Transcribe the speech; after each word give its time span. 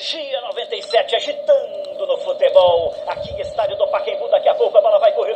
Energia 0.00 0.40
97 0.40 1.14
agitando 1.14 2.06
no 2.06 2.16
futebol. 2.20 2.94
Aqui 3.06 3.38
estádio 3.42 3.76
do 3.76 3.86
Paquembu, 3.88 4.26
daqui 4.30 4.48
a 4.48 4.54
pouco 4.54 4.78
a 4.78 4.80
bola 4.80 4.98
vai 4.98 5.12
correr 5.12 5.34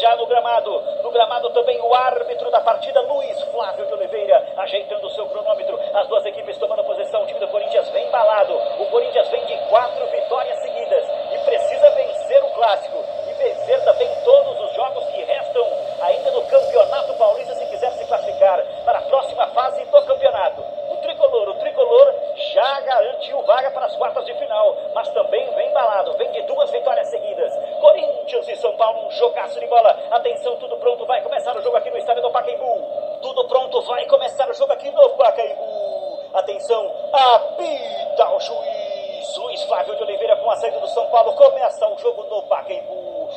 já 0.00 0.14
no 0.16 0.26
gramado. 0.26 0.70
No 1.02 1.10
gramado 1.10 1.50
também 1.50 1.80
o 1.80 1.94
árbitro 1.94 2.50
da 2.50 2.60
partida, 2.60 3.00
Luiz 3.02 3.40
Flávio 3.44 3.86
de 3.86 3.92
Oliveira, 3.94 4.46
ajeitando 4.56 5.06
o 5.06 5.10
seu 5.10 5.26
cronômetro. 5.28 5.78
As 5.94 6.06
duas 6.08 6.24
equipes 6.24 6.56
tomando 6.58 6.84
posição. 6.84 7.22
O 7.22 7.26
time 7.26 7.40
do 7.40 7.48
Corinthians 7.48 7.88
vem 7.90 8.06
embalado. 8.06 8.54
O 8.80 8.86
Corinthians 8.86 9.28
vem 9.28 9.44
de 9.46 9.56
quatro 9.68 10.06
vitórias 10.06 10.58
seguidas 10.60 11.04
e 11.34 11.38
precisa 11.38 11.90
vencer 11.90 12.42
o 12.44 12.50
clássico 12.50 13.04
e 13.28 13.32
vencer 13.34 13.84
também 13.84 14.08
todos 14.24 14.60
os 14.60 14.72
jogos 14.74 15.04
que 15.06 15.22
restam 15.24 15.64
ainda 16.02 16.30
no 16.30 16.42
Campeonato 16.46 17.14
Paulista 17.14 17.54
se 17.54 17.66
quiser 17.66 17.90
se 17.92 18.06
classificar 18.06 18.62
para 18.84 18.98
a 18.98 19.02
próxima 19.02 19.46
fase 19.48 19.84
do 19.84 20.02
campeonato. 20.04 20.62
O 20.92 20.96
tricolor, 20.98 21.48
o 21.48 21.54
tricolor 21.54 22.14
já 22.52 22.80
garantiu 22.80 23.42
vaga 23.42 23.70
para 23.70 23.86
as 23.86 23.96
quartas 23.96 24.24
de 24.24 24.34
final, 24.34 24.76
mas 24.94 25.08
também 25.10 25.44
vem 25.54 25.68
embalado, 25.70 26.12
vem 26.16 26.30
de 26.30 26.42
duas 26.42 26.70
vitórias 26.70 26.97
são 28.60 28.72
Paulo, 28.76 29.06
um 29.06 29.10
jogaço 29.12 29.58
de 29.58 29.66
bola. 29.66 29.96
Atenção, 30.10 30.56
tudo 30.56 30.76
pronto, 30.78 31.06
vai 31.06 31.22
começar 31.22 31.56
o 31.56 31.62
jogo 31.62 31.76
aqui 31.76 31.90
no 31.90 31.98
estádio 31.98 32.22
do 32.22 32.30
Pacaembu. 32.30 32.84
Tudo 33.22 33.44
pronto, 33.48 33.80
vai 33.82 34.04
começar 34.06 34.48
o 34.48 34.54
jogo 34.54 34.72
aqui 34.72 34.90
no 34.90 35.10
Pacaembu. 35.10 36.18
Atenção, 36.34 36.90
apita 37.12 38.28
o 38.30 38.40
juiz. 38.40 38.88
Luiz 39.38 39.62
Flávio 39.64 39.94
de 39.94 40.02
Oliveira 40.02 40.36
com 40.36 40.50
a 40.50 40.56
saída 40.56 40.78
do 40.80 40.88
São 40.88 41.06
Paulo. 41.10 41.32
Começa 41.34 41.86
o 41.88 41.98
jogo 41.98 42.22
no 42.24 42.42
Pacaembu. 42.42 43.28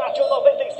Rádio 0.00 0.26
95. 0.26 0.79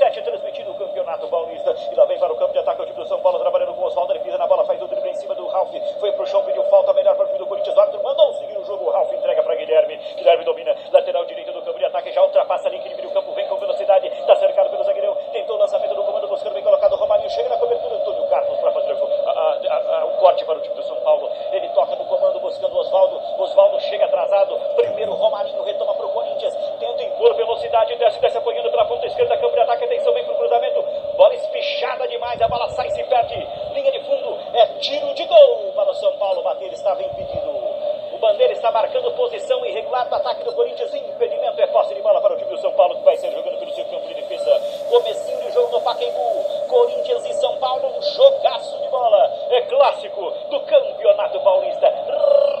está 38.61 38.69
marcando 38.71 39.09
posição 39.13 39.65
irregular 39.65 40.07
do 40.07 40.13
ataque 40.15 40.43
do 40.43 40.53
Corinthians. 40.53 40.93
Impedimento 40.93 41.59
é 41.59 41.65
posse 41.67 41.95
de 41.95 42.01
bola 42.03 42.21
para 42.21 42.35
o 42.35 42.37
time 42.37 42.51
do 42.51 42.61
São 42.61 42.71
Paulo, 42.73 42.95
que 42.95 43.03
vai 43.03 43.17
ser 43.17 43.31
jogando 43.31 43.57
pelo 43.57 43.71
seu 43.73 43.83
campo 43.85 44.07
de 44.07 44.13
defesa. 44.13 44.61
Comecinho 44.87 45.41
de 45.41 45.51
jogo 45.51 45.71
no 45.71 45.81
Pacaembu. 45.81 46.45
Corinthians 46.69 47.25
e 47.25 47.33
São 47.33 47.57
Paulo, 47.57 47.87
um 47.97 48.01
jogaço 48.03 48.77
de 48.77 48.87
bola. 48.89 49.31
É 49.49 49.61
clássico 49.61 50.29
do 50.51 50.59
Campeonato 50.61 51.39
Paulista. 51.41 51.89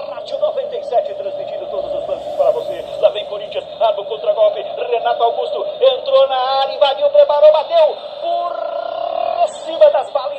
Rádio 0.09 0.39
97, 0.39 1.13
transmitindo 1.13 1.67
todos 1.67 1.93
os 1.93 2.07
lances 2.07 2.33
para 2.35 2.49
você. 2.51 2.83
Lá 2.99 3.09
vem 3.09 3.23
Corinthians, 3.27 3.63
arma 3.79 4.03
contra-golpe. 4.03 4.59
Renato 4.91 5.23
Augusto 5.23 5.63
entrou 5.79 6.27
na 6.27 6.37
área, 6.61 6.73
invadiu, 6.73 7.09
preparou, 7.11 7.51
bateu. 7.51 7.95
Por 8.21 9.47
cima 9.49 9.87
das 9.91 10.09
balas 10.09 10.30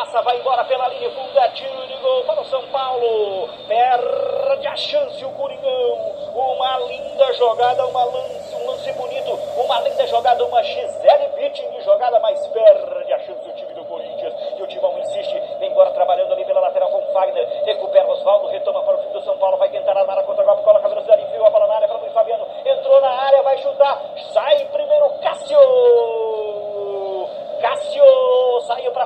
passa, 0.00 0.22
vai 0.22 0.38
embora 0.40 0.64
pela 0.64 0.88
linha 0.88 1.10
fundo, 1.10 1.38
é 1.38 1.48
tiro 1.50 1.86
de 1.86 1.94
gol 1.98 2.22
para 2.24 2.40
o 2.40 2.44
São 2.46 2.62
Paulo. 2.68 3.48
Perde 3.68 4.66
a 4.66 4.76
chance 4.76 5.22
o 5.24 5.30
Coringão. 5.32 6.16
Uma 6.34 6.78
linda 6.80 7.32
jogada, 7.34 7.86
uma 7.86 8.04
lance, 8.04 8.54
um 8.54 8.66
lance 8.66 8.90
bonito, 8.92 9.32
uma 9.58 9.80
linda 9.80 10.06
jogada, 10.06 10.44
uma 10.44 10.62
XL 10.62 11.36
pitching 11.36 11.80
jogada, 11.84 12.18
mas 12.20 12.46
perde 12.48 13.12
a 13.12 13.18
chance 13.20 13.48
o 13.48 13.52
time 13.54 13.72
do 13.74 13.84
Corinthians. 13.84 14.32
E 14.56 14.62
o 14.62 14.66
Timão 14.66 14.98
insiste, 14.98 15.34
vem 15.58 15.70
embora 15.70 15.90
trabalhando 15.90 16.32
ali 16.32 16.44
pela 16.44 16.60
lateral. 16.60 16.79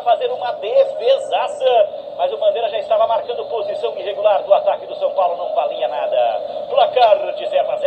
fazer 0.05 0.31
uma 0.31 0.53
defesaça, 0.53 1.89
mas 2.17 2.33
o 2.33 2.37
Bandeira 2.37 2.69
já 2.69 2.79
estava 2.79 3.07
marcando 3.09 3.45
posição 3.47 3.97
irregular 3.99 4.43
do 4.45 4.53
ataque 4.53 4.87
do 4.87 4.95
São 4.97 5.11
Paulo, 5.15 5.37
não 5.39 5.55
valia 5.55 5.89
nada. 5.89 6.65
Placar 6.69 7.33
de 7.35 7.47
0 7.47 7.71
a 7.71 7.77
0. 7.79 7.84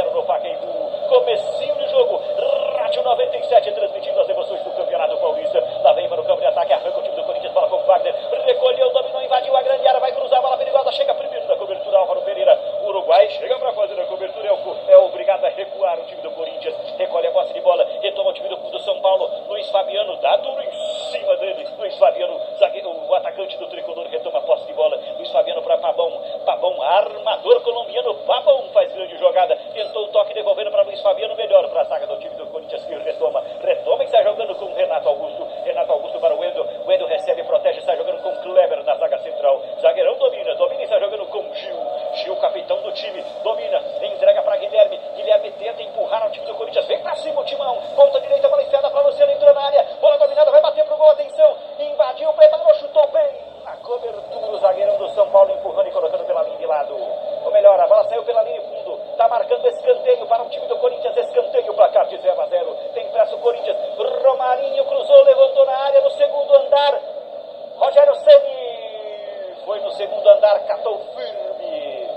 segundo 70.28 70.30
andar, 70.30 70.60
catou 70.66 71.00
firme. 71.16 72.10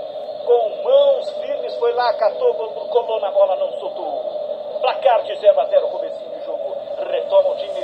Com 0.45 0.83
mãos 0.83 1.29
firmes 1.29 1.75
foi 1.75 1.93
lá, 1.93 2.13
catou, 2.13 2.53
colou 2.89 3.19
na 3.19 3.31
bola, 3.31 3.55
não 3.55 3.71
soltou. 3.79 4.79
Placar 4.81 5.23
de 5.23 5.35
0 5.35 5.59
a 5.59 5.65
0, 5.65 5.87
comecinho 5.89 6.29
de 6.31 6.45
jogo. 6.45 6.75
Retoma 6.99 7.51
o 7.51 7.55
time 7.55 7.81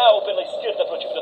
lateral 0.00 0.22
pela 0.22 0.42
esquerda 0.42 0.84
para 0.86 0.94
o 0.94 0.98
time 0.98 1.14
da 1.14 1.19